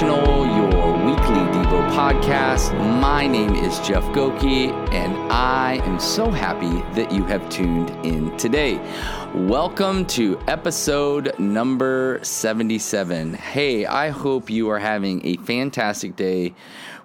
[0.00, 2.39] Confessional, your weekly Devo podcast.
[2.68, 8.36] My name is Jeff Goki, and I am so happy that you have tuned in
[8.36, 8.78] today.
[9.34, 13.32] Welcome to episode number 77.
[13.32, 16.54] Hey, I hope you are having a fantastic day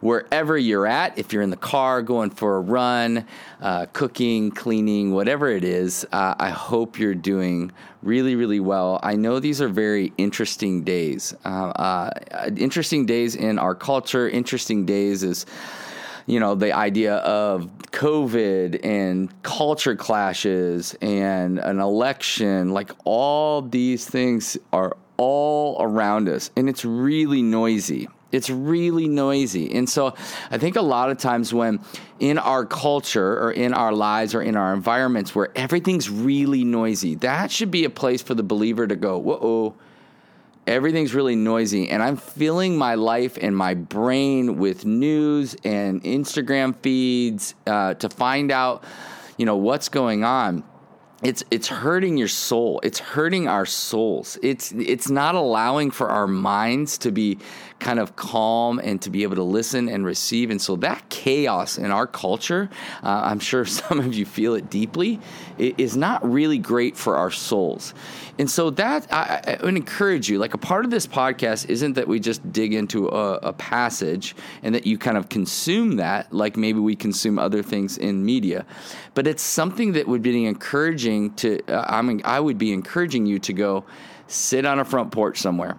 [0.01, 1.17] wherever you're at.
[1.17, 3.25] If you're in the car, going for a run,
[3.61, 7.71] uh, cooking, cleaning, whatever it is, uh, I hope you're doing
[8.03, 8.99] really, really well.
[9.01, 11.33] I know these are very interesting days.
[11.43, 12.09] Uh, uh
[12.55, 15.44] interesting days in our culture, interesting days is
[16.25, 24.05] you know the idea of covid and culture clashes and an election like all these
[24.05, 29.73] things are all around us and it's really noisy it's really noisy.
[29.73, 30.13] And so
[30.51, 31.79] I think a lot of times when
[32.19, 37.15] in our culture or in our lives or in our environments where everything's really noisy,
[37.15, 39.75] that should be a place for the believer to go, whoa,
[40.67, 41.89] everything's really noisy.
[41.89, 48.09] And I'm filling my life and my brain with news and Instagram feeds uh, to
[48.09, 48.83] find out,
[49.37, 50.63] you know, what's going on
[51.23, 56.27] it's it's hurting your soul it's hurting our souls it's it's not allowing for our
[56.27, 57.39] minds to be
[57.79, 61.77] kind of calm and to be able to listen and receive and so that chaos
[61.77, 62.69] in our culture
[63.03, 65.19] uh, i'm sure some of you feel it deeply
[65.57, 67.93] it is not really great for our souls
[68.37, 71.93] and so that I, I, would encourage you like a part of this podcast isn't
[71.93, 76.31] that we just dig into a, a passage and that you kind of consume that
[76.33, 78.65] like maybe we consume other things in media
[79.13, 83.25] but it's something that would be encouraging to uh, I mean I would be encouraging
[83.25, 83.85] you to go
[84.27, 85.77] sit on a front porch somewhere.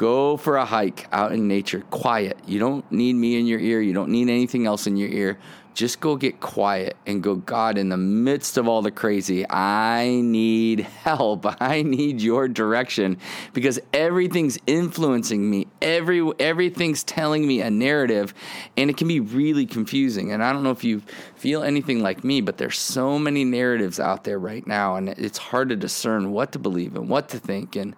[0.00, 2.38] Go for a hike out in nature, quiet.
[2.46, 5.38] You don't need me in your ear, you don't need anything else in your ear
[5.74, 10.20] just go get quiet and go, God, in the midst of all the crazy, I
[10.22, 11.46] need help.
[11.62, 13.18] I need your direction
[13.52, 15.68] because everything's influencing me.
[15.80, 18.34] Every everything's telling me a narrative
[18.76, 20.32] and it can be really confusing.
[20.32, 21.02] And I don't know if you
[21.36, 25.38] feel anything like me, but there's so many narratives out there right now and it's
[25.38, 27.94] hard to discern what to believe and what to think and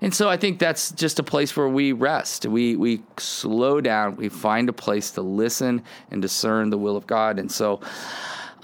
[0.00, 2.46] and so I think that's just a place where we rest.
[2.46, 4.16] We we slow down.
[4.16, 7.38] We find a place to listen and discern the will of God.
[7.38, 7.80] And so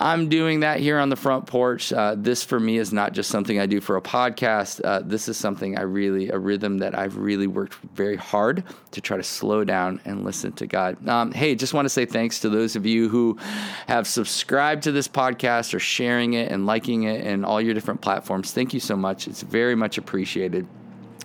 [0.01, 1.93] I'm doing that here on the front porch.
[1.93, 4.81] Uh, this for me is not just something I do for a podcast.
[4.85, 9.01] Uh, this is something I really, a rhythm that I've really worked very hard to
[9.01, 11.09] try to slow down and listen to God.
[11.09, 13.39] Um, hey, just want to say thanks to those of you who
[13.87, 18.01] have subscribed to this podcast or sharing it and liking it and all your different
[18.01, 18.51] platforms.
[18.51, 19.29] Thank you so much.
[19.29, 20.67] It's very much appreciated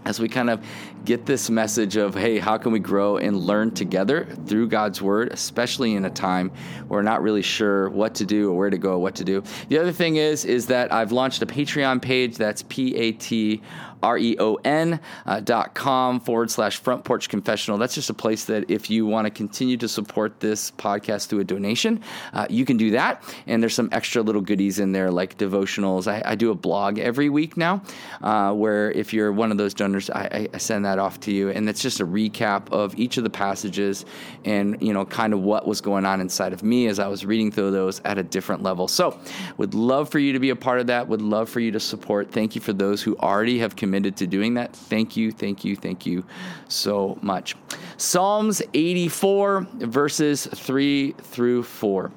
[0.06, 0.66] as we kind of
[1.06, 5.32] get this message of, hey, how can we grow and learn together through God's word,
[5.32, 6.50] especially in a time
[6.88, 9.44] where we're not really sure what to do or where to go what to do.
[9.70, 13.62] The other thing is, is that I've launched a Patreon page that's P A T
[14.02, 17.78] R-E-O-N uh, dot com forward slash front porch confessional.
[17.78, 21.42] That's just a place that if you want to continue to support this podcast through
[21.42, 22.02] a donation,
[22.34, 23.24] uh, you can do that.
[23.48, 26.08] And there's some extra little goodies in there like devotionals.
[26.08, 27.84] I, I do a blog every week now
[28.22, 31.50] uh, where if you're one of those donors, I, I send that off to you.
[31.50, 34.06] And it's just a recap of each of the passages
[34.46, 37.26] and, you know, kind of what was going on inside of me as I was
[37.26, 38.88] reading through those at a different level.
[38.88, 39.20] So
[39.58, 41.08] would love for you to be a part of that.
[41.08, 42.32] Would love for you to support.
[42.32, 44.74] Thank you for those who already have committed to doing that.
[44.74, 46.26] Thank you, thank you, thank you
[46.68, 47.56] so much.
[47.98, 52.12] Psalms 84, verses 3 through 4.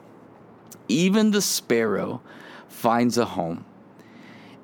[0.88, 2.20] Even the sparrow
[2.68, 3.64] finds a home,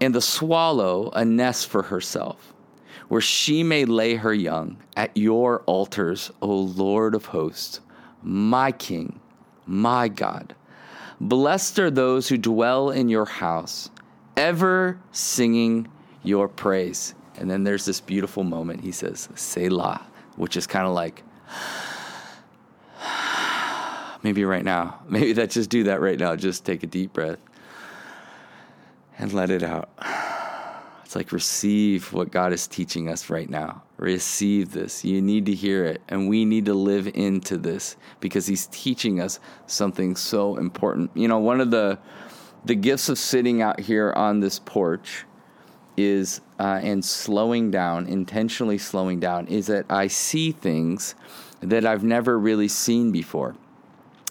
[0.01, 2.55] and the swallow a nest for herself,
[3.09, 7.81] where she may lay her young at your altars, O Lord of hosts,
[8.23, 9.21] my King,
[9.67, 10.55] my God.
[11.21, 13.91] Blessed are those who dwell in your house,
[14.37, 15.89] ever singing
[16.23, 17.15] your praise.
[17.37, 18.83] And then there's this beautiful moment.
[18.83, 21.23] He says, Selah, which is kind of like,
[24.23, 25.01] maybe right now.
[25.09, 26.37] Maybe that just do that right now.
[26.37, 27.39] Just take a deep breath
[29.19, 29.89] and let it out.
[31.09, 33.83] It's like receive what God is teaching us right now.
[33.97, 35.07] Receive this.
[35.07, 36.03] You need to hear it.
[36.07, 41.11] And we need to live into this because He's teaching us something so important.
[41.15, 41.99] You know, one of the
[42.67, 45.25] the gifts of sitting out here on this porch
[45.97, 51.15] is uh, and slowing down, intentionally slowing down, is that I see things
[51.61, 53.57] that I've never really seen before.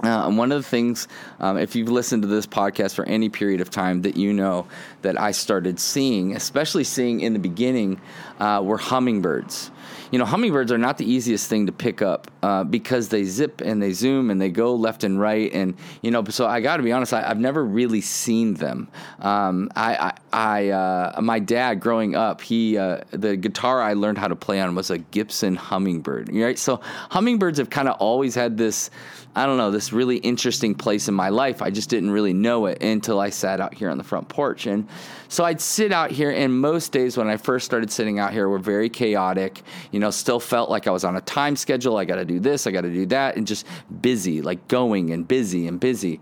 [0.03, 1.07] Uh, one of the things,
[1.39, 4.67] um, if you've listened to this podcast for any period of time, that you know
[5.01, 7.99] that I started seeing, especially seeing in the beginning,
[8.39, 9.71] uh, were hummingbirds.
[10.11, 13.61] You know, hummingbirds are not the easiest thing to pick up uh, because they zip
[13.61, 15.51] and they zoom and they go left and right.
[15.53, 18.87] And, you know, so I got to be honest, I, have never really seen them.
[19.19, 24.17] Um, I, I, I uh, my dad growing up, he, uh, the guitar I learned
[24.17, 26.57] how to play on was a Gibson hummingbird, right?
[26.57, 28.89] So hummingbirds have kind of always had this,
[29.35, 31.61] I don't know, this really interesting place in my life.
[31.61, 34.67] I just didn't really know it until I sat out here on the front porch.
[34.67, 34.87] And
[35.29, 38.47] so I'd sit out here, and most days when I first started sitting out here
[38.47, 39.61] were very chaotic.
[39.91, 41.97] You know, still felt like I was on a time schedule.
[41.97, 43.65] I got to do this, I got to do that, and just
[44.01, 46.19] busy, like going and busy and busy.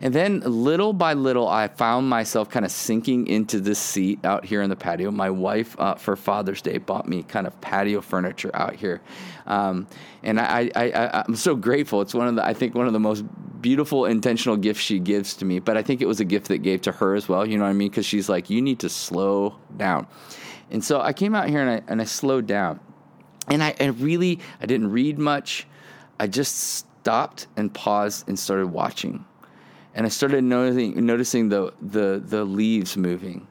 [0.00, 4.44] And then little by little, I found myself kind of sinking into this seat out
[4.44, 5.10] here in the patio.
[5.10, 9.00] My wife, uh, for Father's Day, bought me kind of patio furniture out here.
[9.46, 9.86] Um,
[10.22, 12.02] and I, I'm so grateful.
[12.02, 13.24] It's one of the, I think, one of the most
[13.62, 15.60] beautiful, intentional gifts she gives to me.
[15.60, 17.46] But I think it was a gift that gave to her as well.
[17.46, 17.88] You know what I mean?
[17.88, 20.06] Because she's like, you need to slow down.
[20.70, 22.80] And so I came out here and I, and I slowed down.
[23.48, 25.66] And I, I really, I didn't read much.
[26.18, 29.24] I just stopped and paused and started watching
[29.96, 33.48] and I started noticing noticing the the the leaves moving.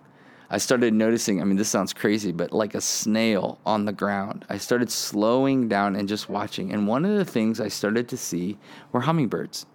[0.47, 4.45] I started noticing, I mean, this sounds crazy, but like a snail on the ground.
[4.47, 6.71] I started slowing down and just watching.
[6.71, 8.59] And one of the things I started to see
[8.91, 9.65] were hummingbirds.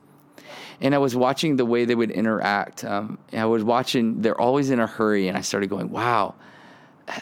[0.80, 2.84] And I was watching the way they would interact.
[2.84, 5.26] Um, I was watching, they're always in a hurry.
[5.26, 6.36] And I started going, wow,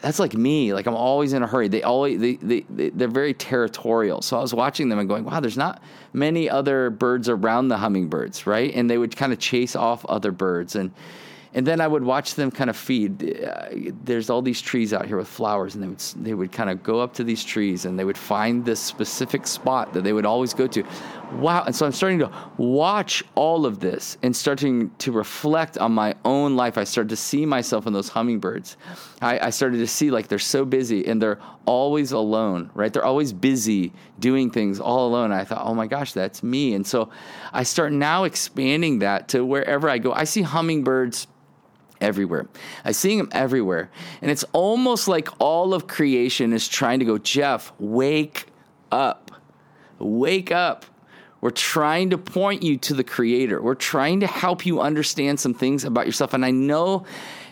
[0.02, 0.73] that's like me.
[0.73, 1.69] Like I'm always in a hurry.
[1.69, 4.23] They always they, they, they they're very territorial.
[4.23, 5.82] So I was watching them and going, wow, there's not
[6.12, 8.73] many other birds around the hummingbirds, right?
[8.75, 10.93] And they would kind of chase off other birds and
[11.55, 13.43] and then I would watch them kind of feed.
[13.43, 13.69] Uh,
[14.05, 16.82] there's all these trees out here with flowers, and they would they would kind of
[16.82, 20.26] go up to these trees, and they would find this specific spot that they would
[20.26, 20.84] always go to.
[21.32, 21.64] Wow!
[21.64, 26.14] And so I'm starting to watch all of this and starting to reflect on my
[26.25, 26.78] own life.
[26.78, 28.76] I started to see myself in those hummingbirds.
[29.20, 32.92] I, I started to see like they're so busy and they're always alone, right?
[32.92, 35.30] They're always busy doing things all alone.
[35.30, 36.75] I thought, oh my gosh, that's me.
[36.75, 37.10] And so
[37.52, 40.12] I start now expanding that to wherever I go.
[40.12, 41.26] I see hummingbirds
[42.00, 42.48] everywhere.
[42.84, 43.90] I see them everywhere.
[44.22, 48.46] And it's almost like all of creation is trying to go, Jeff, wake
[48.90, 49.31] up.
[49.98, 50.86] Wake up.
[51.40, 53.62] We're trying to point you to the creator.
[53.62, 56.35] We're trying to help you understand some things about yourself.
[56.35, 57.05] And I know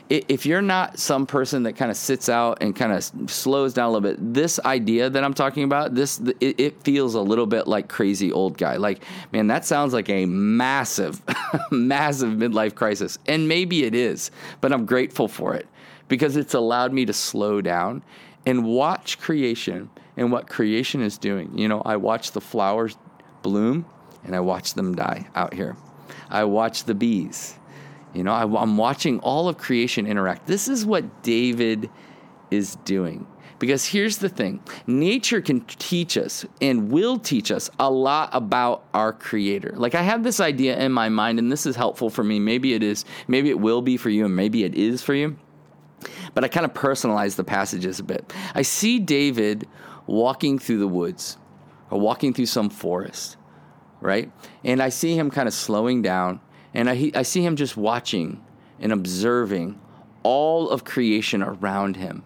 [0.09, 3.89] if you're not some person that kind of sits out and kind of slows down
[3.89, 7.47] a little bit, this idea that I'm talking about, this it, it, feels a little
[7.47, 8.77] bit like crazy old guy.
[8.77, 9.03] Like,
[9.33, 11.21] man, that sounds like a massive,
[11.73, 14.31] massive midlife crisis, and maybe it is.
[14.61, 15.67] But I'm grateful for it
[16.07, 18.03] because it's allowed me to slow down
[18.45, 21.57] and watch creation and what creation is doing.
[21.59, 22.97] You know, I watch the flowers
[23.49, 23.87] bloom
[24.25, 25.77] and I watch them die out here.
[26.29, 27.59] I watch the bees
[28.17, 30.47] you know, I, I'm watching all of creation interact.
[30.47, 31.91] This is what David
[32.51, 33.27] is doing.
[33.59, 38.85] Because here's the thing nature can teach us and will teach us a lot about
[38.95, 39.73] our creator.
[39.77, 42.41] Like, I have this idea in my mind, and this is helpful for me.
[42.41, 45.37] Maybe it is, maybe it will be for you, and maybe it is for you.
[46.35, 48.33] But I kind of personalize the passages a bit.
[48.55, 49.67] I see David
[50.07, 51.37] walking through the woods
[51.91, 53.37] or walking through some forest,
[54.01, 54.31] right?
[54.65, 56.41] And I see him kind of slowing down
[56.77, 58.45] and I, I see him just watching
[58.79, 59.81] and observing
[60.23, 62.23] all of creation around him.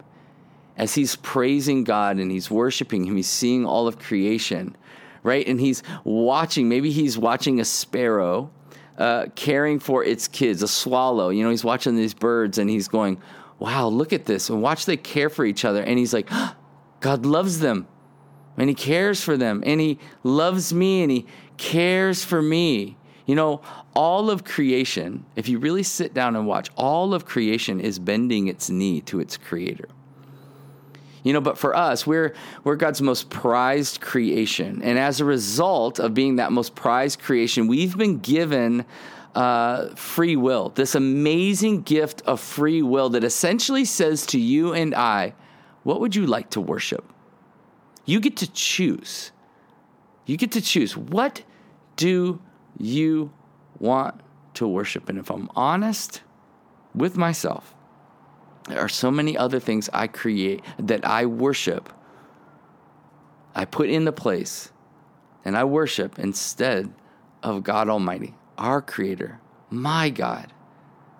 [0.76, 4.76] As he's praising God and he's worshiping him, he's seeing all of creation,
[5.22, 5.46] right?
[5.46, 8.50] And he's watching, maybe he's watching a sparrow
[8.98, 11.28] uh, caring for its kids, a swallow.
[11.28, 13.20] You know, he's watching these birds and he's going,
[13.60, 14.50] wow, look at this.
[14.50, 15.82] And watch they care for each other.
[15.82, 16.28] And he's like,
[17.00, 17.86] God loves them
[18.60, 21.24] and he cares for them and he loves me and he
[21.56, 22.94] cares for me.
[23.24, 23.62] You know,
[23.94, 28.48] all of creation, if you really sit down and watch, all of creation is bending
[28.48, 29.88] its knee to its creator.
[31.22, 34.82] You know, but for us, we're, we're God's most prized creation.
[34.82, 38.84] And as a result of being that most prized creation, we've been given
[39.34, 44.94] uh, free will, this amazing gift of free will that essentially says to you and
[44.94, 45.32] I,
[45.82, 47.10] what would you like to worship?
[48.10, 49.32] You get to choose.
[50.26, 50.96] You get to choose.
[50.96, 51.42] What
[51.96, 52.40] do
[52.78, 53.30] you
[53.78, 54.20] want
[54.54, 55.08] to worship.
[55.08, 56.22] And if I'm honest
[56.94, 57.74] with myself,
[58.68, 61.88] there are so many other things I create that I worship,
[63.54, 64.70] I put in the place,
[65.44, 66.92] and I worship instead
[67.42, 69.40] of God Almighty, our Creator,
[69.70, 70.52] my God,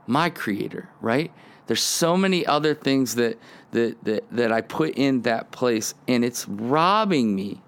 [0.07, 1.33] my Creator, right?
[1.71, 3.39] There's so many other things that,
[3.71, 7.63] that, that, that I put in that place, and it's robbing me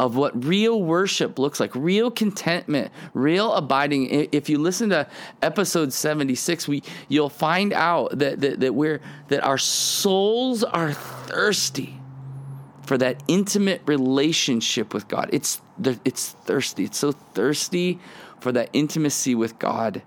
[0.00, 4.28] of what real worship looks like, real contentment, real abiding.
[4.32, 5.06] If you listen to
[5.42, 12.00] episode 76, we you'll find out that that, that we're that our souls are thirsty
[12.82, 15.30] for that intimate relationship with God.
[15.32, 15.60] It's
[16.04, 16.86] it's thirsty.
[16.86, 18.00] It's so thirsty
[18.40, 20.02] for that intimacy with God.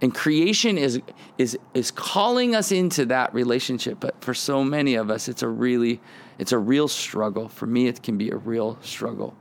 [0.00, 1.00] And creation is
[1.38, 5.48] is is calling us into that relationship, but for so many of us it's a
[5.48, 6.00] really
[6.38, 7.48] it's a real struggle.
[7.48, 9.34] For me it can be a real struggle.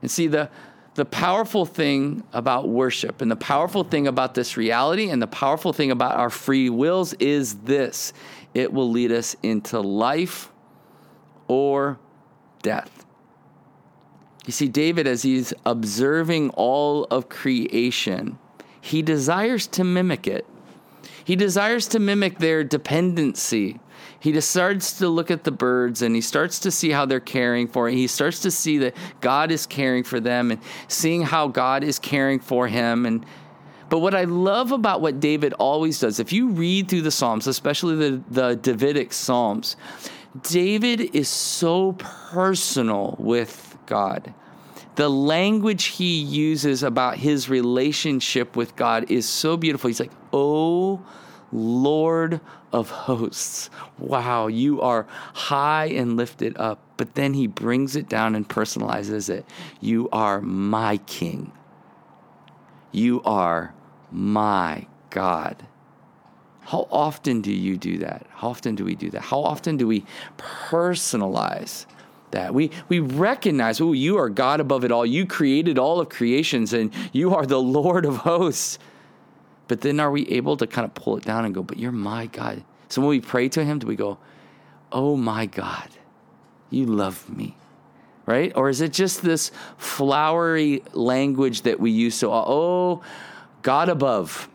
[0.00, 0.48] And see the
[0.94, 5.72] the powerful thing about worship and the powerful thing about this reality and the powerful
[5.72, 8.12] thing about our free wills is this
[8.54, 10.50] it will lead us into life
[11.48, 11.98] or
[12.62, 13.04] death.
[14.46, 18.38] You see, David, as he's observing all of creation,
[18.84, 20.44] he desires to mimic it.
[21.24, 23.80] He desires to mimic their dependency.
[24.20, 27.66] He starts to look at the birds and he starts to see how they're caring
[27.66, 27.94] for it.
[27.94, 31.98] He starts to see that God is caring for them and seeing how God is
[31.98, 33.06] caring for him.
[33.06, 33.24] And
[33.88, 37.46] but what I love about what David always does, if you read through the Psalms,
[37.46, 39.76] especially the, the Davidic Psalms,
[40.42, 44.34] David is so personal with God.
[44.96, 49.88] The language he uses about his relationship with God is so beautiful.
[49.88, 51.04] He's like, Oh,
[51.52, 52.40] Lord
[52.72, 53.70] of hosts.
[53.98, 56.80] Wow, you are high and lifted up.
[56.96, 59.46] But then he brings it down and personalizes it.
[59.80, 61.52] You are my king.
[62.90, 63.74] You are
[64.10, 65.66] my God.
[66.62, 68.26] How often do you do that?
[68.30, 69.22] How often do we do that?
[69.22, 70.04] How often do we
[70.38, 71.86] personalize
[72.34, 72.52] that?
[72.52, 75.06] We, we recognize, oh, you are God above it all.
[75.06, 78.78] You created all of creations and you are the Lord of hosts.
[79.66, 81.92] But then are we able to kind of pull it down and go, but you're
[81.92, 82.62] my God?
[82.88, 84.18] So when we pray to Him, do we go,
[84.92, 85.88] oh my God,
[86.70, 87.56] you love me?
[88.26, 88.52] Right?
[88.54, 93.02] Or is it just this flowery language that we use so, uh, oh,
[93.62, 94.48] God above?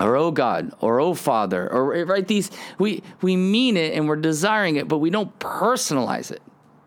[0.00, 4.16] or oh God, or oh Father, or right these we we mean it and we're
[4.16, 6.42] desiring it, but we don't personalize it.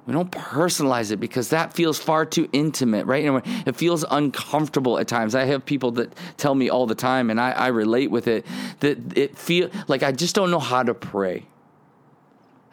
[0.08, 3.44] We don't personalize it because that feels far too intimate, right?
[3.66, 5.36] It feels uncomfortable at times.
[5.36, 8.46] I have people that tell me all the time, and I, I relate with it,
[8.80, 11.46] that it feel like I just don't know how to pray.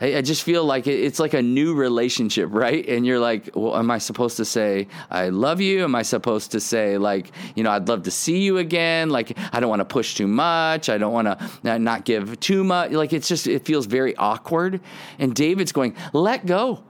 [0.01, 2.89] I, I just feel like it, it's like a new relationship, right?
[2.89, 5.83] And you're like, well, am I supposed to say I love you?
[5.83, 9.11] Am I supposed to say like, you know, I'd love to see you again?
[9.11, 10.89] Like, I don't want to push too much.
[10.89, 12.93] I don't want to not give too much.
[12.93, 14.81] Like, it's just it feels very awkward.
[15.19, 16.83] And David's going, let go,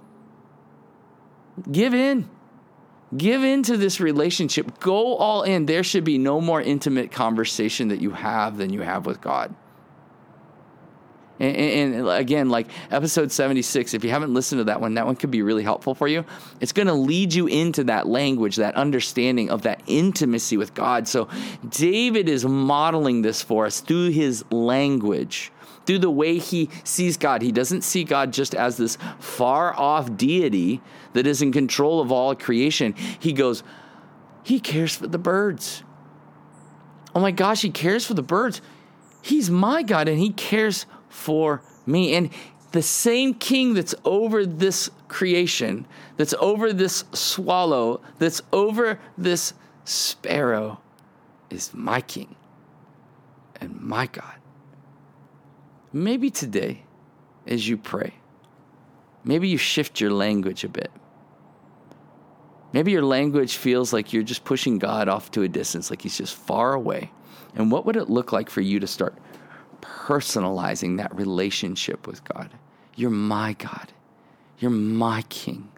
[1.71, 2.29] give in.
[3.17, 4.81] Give into this relationship.
[4.81, 5.67] Go all in.
[5.67, 9.55] There should be no more intimate conversation that you have than you have with God.
[11.41, 15.17] And, and, again, like episode 76, if you haven't listened to that one, that one
[15.17, 16.25] could be really helpful for you.
[16.61, 21.09] It's going to lead you into that language, that understanding of that intimacy with God.
[21.09, 21.29] So,
[21.69, 25.51] David is modeling this for us through his language,
[25.87, 27.43] through the way he sees God.
[27.43, 30.81] He doesn't see God just as this far off deity
[31.13, 32.95] that is in control of all creation.
[33.19, 33.63] He goes,
[34.43, 35.83] He cares for the birds.
[37.15, 38.61] Oh my gosh, He cares for the birds.
[39.23, 42.15] He's my God and He cares for me.
[42.15, 42.31] And
[42.73, 45.87] the same king that's over this creation,
[46.17, 50.81] that's over this swallow, that's over this sparrow,
[51.51, 52.35] is my king
[53.61, 54.35] and my God.
[55.95, 56.83] Maybe today,
[57.47, 58.13] as you pray,
[59.25, 60.91] maybe you shift your language a bit.
[62.75, 66.19] Maybe your language feels like you're just pushing God off to a distance, like he's
[66.19, 67.11] just far away.
[67.55, 69.17] And what would it look like for you to start
[69.85, 72.51] personalizing that relationship with God.
[72.97, 73.93] You're my God.
[74.59, 75.71] You're my King.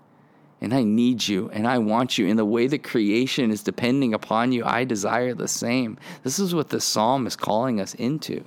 [0.61, 2.26] And I need you and I want you.
[2.26, 5.99] In the way that creation is depending upon you, I desire the same.
[6.23, 8.44] This is what the psalm is calling us into.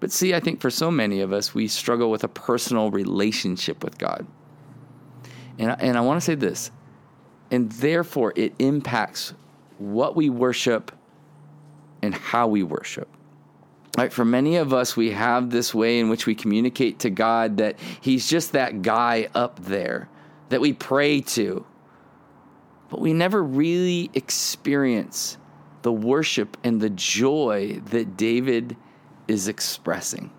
[0.00, 3.82] But see, I think for so many of us, we struggle with a personal relationship
[3.82, 4.26] with God.
[5.58, 6.70] And, and I want to say this,
[7.50, 9.34] and therefore it impacts
[9.78, 10.92] what we worship
[12.02, 13.08] and how we worship.
[13.96, 17.56] Right, for many of us, we have this way in which we communicate to God
[17.56, 20.08] that He's just that guy up there
[20.50, 21.66] that we pray to.
[22.90, 25.36] But we never really experience
[25.82, 28.76] the worship and the joy that David
[29.28, 30.30] is expressing.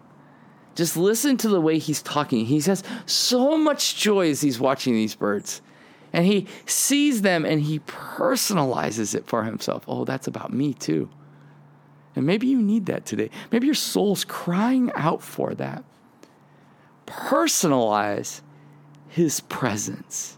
[0.75, 2.45] Just listen to the way he's talking.
[2.45, 5.61] He has so much joy as he's watching these birds.
[6.11, 9.83] And he sees them and he personalizes it for himself.
[9.87, 11.09] Oh, that's about me too.
[12.15, 13.29] And maybe you need that today.
[13.51, 15.83] Maybe your soul's crying out for that.
[17.05, 18.41] Personalize
[19.07, 20.37] his presence.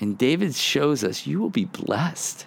[0.00, 2.46] And David shows us you will be blessed.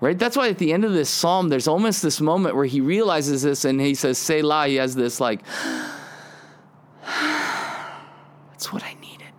[0.00, 0.18] Right?
[0.18, 3.42] That's why at the end of this psalm, there's almost this moment where he realizes
[3.42, 4.66] this and he says, Selah.
[4.68, 5.40] He has this like,
[7.02, 9.32] that's what I needed.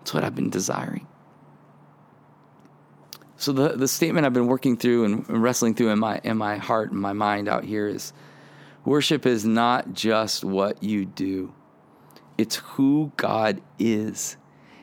[0.00, 1.06] That's what I've been desiring.
[3.38, 6.56] So the, the statement I've been working through and wrestling through in my in my
[6.56, 8.12] heart and my mind out here is
[8.84, 11.54] worship is not just what you do.
[12.36, 14.36] It's who God is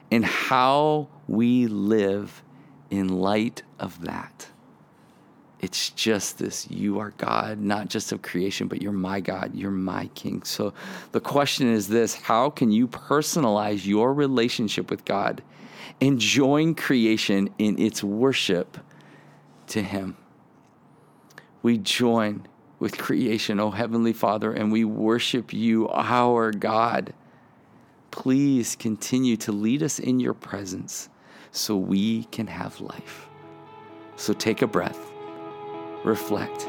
[0.09, 2.44] and how we live
[2.89, 4.47] in light of that.
[5.59, 9.71] It's just this you are God, not just of creation, but you're my God, you're
[9.71, 10.43] my King.
[10.43, 10.73] So
[11.11, 15.41] the question is this how can you personalize your relationship with God
[16.01, 18.77] and join creation in its worship
[19.67, 20.17] to Him?
[21.63, 22.45] We join
[22.77, 27.13] with creation, O Heavenly Father, and we worship you, our God.
[28.11, 31.09] Please continue to lead us in your presence
[31.55, 33.29] so we can have life.
[34.17, 34.99] So take a breath,
[36.03, 36.67] reflect,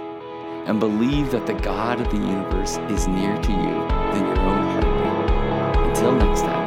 [0.67, 3.57] and believe that the God of the universe is near to you
[4.13, 5.89] than your own heartbeat.
[5.89, 6.66] Until next time.